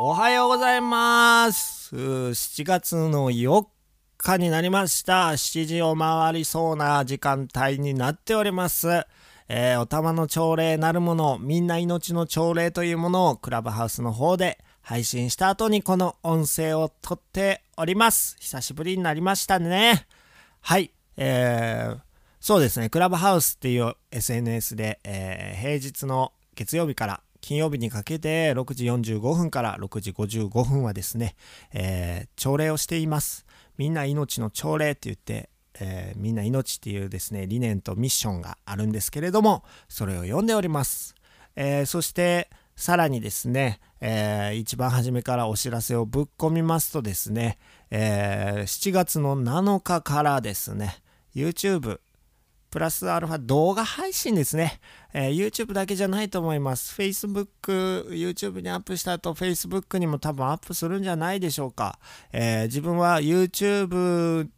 [0.00, 1.96] おはようございます。
[1.96, 3.66] 7月の4
[4.16, 5.30] 日になりました。
[5.30, 9.08] 7時を回りそうな時間帯になっております。
[9.48, 18.36] えー、おたまの朝礼なるものみんな命の朝礼というものをクラブハウスの方で配信した後にこの音声を撮っております。
[18.38, 20.06] 久しぶりになりましたね。
[20.60, 20.92] はい。
[21.16, 21.98] えー、
[22.38, 22.88] そうですね。
[22.88, 31.36] クラブハウスっていう SNS で、えー、平日の月曜日から金曜日にかけて6時45分から6時55分はですね、
[31.72, 33.46] えー、朝礼をしています。
[33.76, 41.14] みんな命の朝礼って言って、えー、みんな命っていうですね、理念とミッションがあるんですけれども、それを読んでおります。
[41.56, 47.58] えー、そして、さらにですね、えー、一番初めからお知らせをぶっ込みますとですね、
[47.90, 51.02] えー、7月の7日からですね、
[51.34, 51.98] YouTube
[52.78, 54.78] プラスアルファ動画配信ですね、
[55.12, 56.94] えー、YouTube だけじゃないと思います。
[56.96, 61.98] Facebook、YouTube にアップした後、Facebook にも多分アップするんじゃないでしょうか。
[62.32, 64.48] えー、自分は YouTube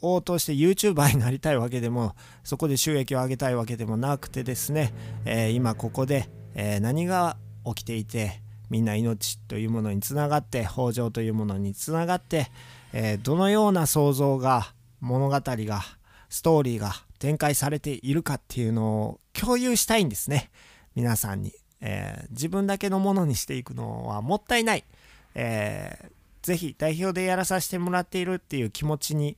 [0.00, 4.94] を通して YouTuber になりたいわけでも、そこで収益を上げたいわけでもなくてですね、
[5.26, 7.36] えー、今ここで、え何が
[7.66, 12.50] 起きていて、みんな命というものにつながって、豊穣というものにつながって、
[12.94, 15.82] えどのような想像が、物語が、
[16.32, 20.50] ストーリーが展開されているかっていうのを共有したいんですね。
[20.96, 21.52] 皆さんに。
[21.80, 24.84] えー、自分だけのものにしていくのはもったいない。
[25.36, 26.10] えー、
[26.42, 29.36] ぜひ代表でやらさせてもらっているっていう気持ちに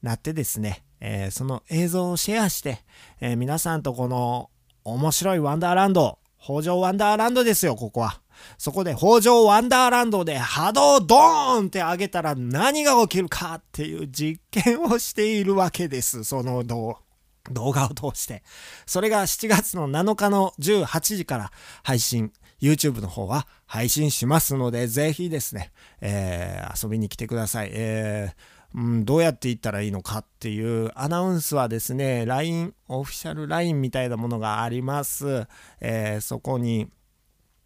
[0.00, 2.84] なってですね、えー、その映像をシェアして、
[3.20, 4.48] えー、皆さんとこの
[4.84, 8.20] 面白いワンダーランド、北条ワンダーランドですよ、ここは。
[8.58, 16.22] そこで北条ワンダーランドで波動ドーンって上げたら何が起きるかっていう実験をしているわけです。
[16.22, 17.07] その動画
[17.50, 18.42] 動画を通して。
[18.86, 27.70] それが7月の7日の18時から配信、YouTube の方は配信しますので、ぜひですね、えー、遊びに来てください。
[27.72, 35.46] えーうん、どうやって行ったらいいのかっていうアナウンスはですね、LINE、オフィシャル LINE みたいなものがあります。
[35.80, 36.90] えー、そこに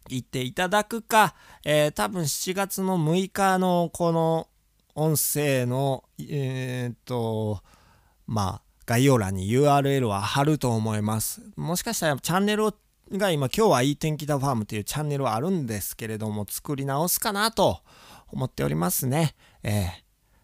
[0.09, 4.47] 行っていただくか、えー、多分7月の6日のこの
[4.95, 7.61] 音声の、えー、っと、
[8.25, 11.41] まあ、概要欄に URL は貼ると思います。
[11.55, 12.71] もしかしたらチャンネル
[13.11, 17.81] が今、今日はいい天気だファームというチャンネルはあるんですけれども、作り直すかなと
[18.31, 19.35] 思っておりますね。
[19.63, 20.03] えー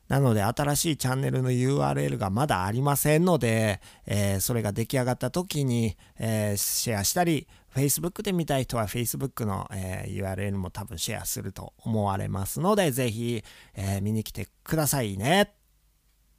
[0.10, 13.44] なので新しいチャンネルの URL がまだありませんので、えー、それが出来上がった時に、えー、シェアしたり、Facebook で見たい人は Facebook の、え、URL も多分シェアすると思われますので、ぜひ、
[13.76, 15.54] え見に来てくださいね。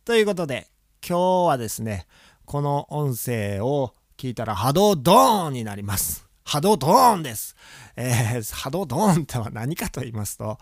[0.05, 0.70] ということで、
[1.11, 2.07] 今日はですね、
[2.45, 6.25] この音声を聞いたら波動ドーンになります。
[6.45, 7.57] 波動ドーンです。
[7.97, 10.59] えー、波動ドーンとは何かと言いますと、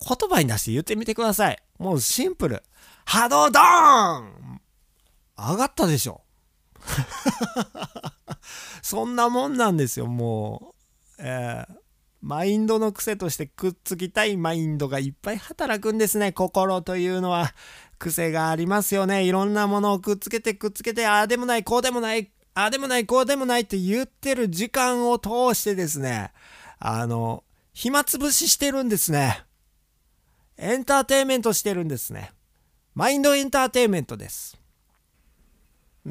[0.00, 1.62] 言葉に出して言ってみてください。
[1.78, 2.64] もうシンプル。
[3.04, 4.60] 波動ドーン
[5.38, 6.22] 上がったでしょ。
[8.82, 10.74] そんなもんなんですよ、も
[11.20, 11.22] う。
[11.22, 11.74] えー、
[12.20, 17.54] マインドの癖としてくっつきたいマインドがいっぱい働くんですね、心というのは。
[18.04, 19.24] 癖がありますよね。
[19.24, 26.32] いろんなものをくっつけてくっつけて、ああでもない、こうでもない、ああでもない、こうでもないって言ってる時間を通してですね、
[26.78, 29.44] あの、暇つぶししてるんですね。
[30.56, 32.30] エンターテインメントしてるんですね。
[32.94, 34.56] マインドエンターテインメントです。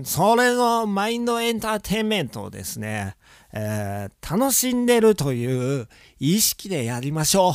[0.03, 3.15] それのマインドエンターテインメントをですね、
[3.53, 5.87] えー、楽しんでるという
[6.19, 7.53] 意識でやりましょう。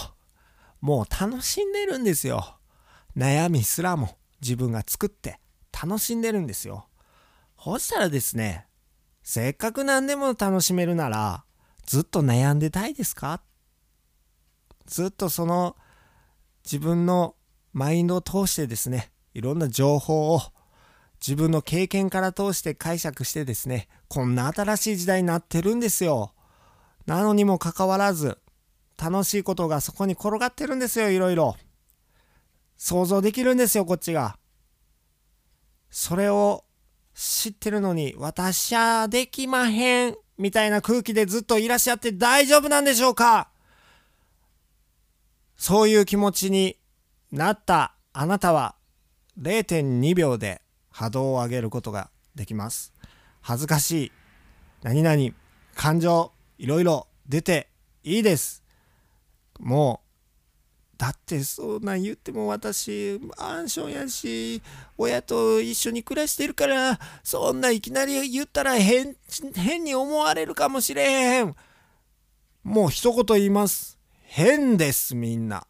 [0.80, 2.58] もう楽しんでるんですよ。
[3.16, 5.40] 悩みすらも自分が作って
[5.72, 6.86] 楽しんでるんですよ。
[7.62, 8.66] そしたらですね、
[9.22, 11.44] せっかく何でも楽しめるなら、
[11.84, 13.42] ずっと悩んでたいですか？
[14.86, 15.76] ずっとその
[16.64, 17.34] 自分の
[17.72, 20.40] マインドを通してですね、いろんな情報を
[21.20, 26.32] 自分の経験から通して解釈してですね、こんな新しい時代になってるんですよ。
[27.06, 28.38] なのにもかかわらず、
[28.96, 31.56] 楽しいことがそこに転がってるんですよ、いろいろ。
[32.78, 34.38] 想像できるんですよ、こっちが。
[35.90, 36.64] それを
[37.14, 43.50] 知ってるのに、私はできまへん、みたいな空気でずっといらっしゃって大丈夫なんでしょうか
[45.56, 46.78] そういう気持ちに
[47.32, 48.76] なったあなたは
[49.40, 52.92] 0.2秒で波動を上げることができます。
[53.40, 54.12] 恥ずかしい、
[54.82, 55.34] 何々、
[55.74, 57.68] 感情、いろいろ出て
[58.04, 58.62] いいです。
[59.58, 60.07] もう、
[60.98, 64.60] だってそんなん言っても私、マンションやし、
[64.98, 69.16] 親と一緒に暮らしてるから、そんないきなり言ったら変、
[69.54, 71.54] 変に思われるかもしれへん。
[72.64, 73.98] もう一言言います。
[74.30, 75.66] 変ですみんな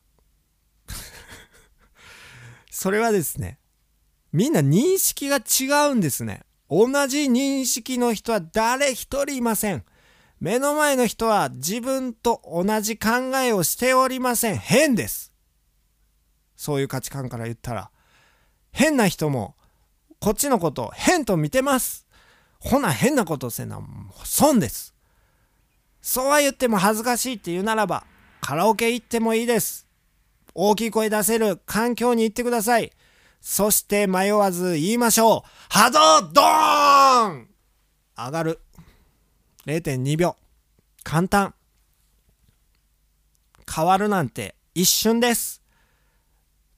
[2.73, 3.61] それはですね
[4.33, 9.85] みんな認識が違うんですね同じ認識の人は誰一人いません
[10.41, 13.09] 目の前の人は自分と同じ考
[13.39, 14.57] えをしておりません。
[14.57, 15.33] 変です。
[16.57, 17.91] そういう価値観から言ったら
[18.71, 19.57] 変な人も
[20.21, 22.07] こっちのこと変と見てます。
[22.61, 23.81] ほな変なことせな
[24.25, 24.95] 損です。
[26.01, 28.05] そうは言っても恥ずかしいって言うならば
[28.41, 29.87] カラオケ行ってもいいです。
[30.55, 32.93] 大きい声出せる環境に行ってください。
[33.41, 35.51] そして迷わず言いましょう。
[35.69, 35.99] 波動
[36.33, 37.49] ドーン！
[38.17, 38.61] 上がる。
[39.67, 40.37] 0.2秒。
[41.03, 41.55] 簡単。
[43.75, 45.63] 変わるなんて一瞬です。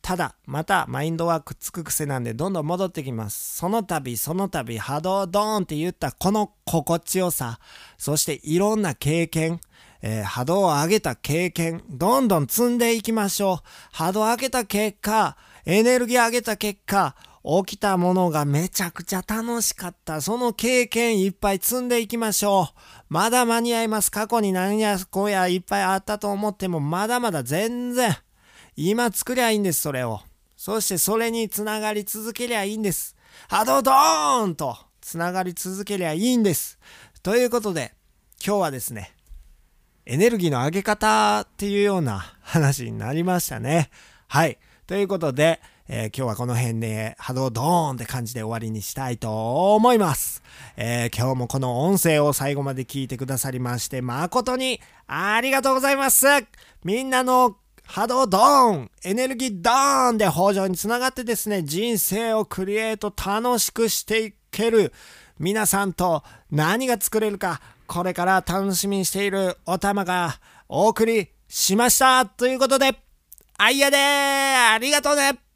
[0.02, 3.56] ただまたマインドはくっつく癖なんでどんどん戻ってきます。
[3.56, 7.60] その度その度波動ドーンって言ったこの心地よさ。
[7.98, 9.60] そしていろんな経験。
[10.02, 13.58] えー、波動を上げた経験、どんどん積んでいきましょう。
[13.92, 15.36] 波動を上げた結果、
[15.66, 20.20] エネルギー上げた結果、起きたものがめちゃくちゃ楽しかった。
[20.20, 22.76] その経験いっぱい積んでいきましょう。
[23.08, 24.10] まだ間に合います。
[24.10, 28.16] 過去に何やこうやいっぱいあったと思っても、まだまだ全然。
[28.76, 30.20] 今作りゃいいんです、それを。
[30.56, 33.16] そしてそれにつながり続けりゃいいんです。
[33.48, 36.78] 波動ドーンとつながり続けりゃいいんです。
[37.22, 37.94] ということで、
[38.44, 39.14] 今日はですね、
[40.04, 43.90] エネルギーの上げ方っていうような話になりましたね。
[44.28, 44.58] はい。
[44.86, 45.60] ということで、
[45.92, 50.40] えー、今日はこの辺で波動ドーンって感じで終わりにしたいと思います。
[50.76, 56.26] えー、今日もこの音声を最後まで聞いてくださりまして誠にありがとうございます。
[56.84, 64.92] みんなの波動ドーンエネルギードーンで北条につながってですね、人生をクリエイト楽しくしていける
[65.40, 66.22] 皆さんと
[66.52, 70.38] 何が作れるか、これから楽しみにしているお玉が
[70.68, 72.96] お送りしましたということで、
[73.58, 75.49] あいやでありがとうね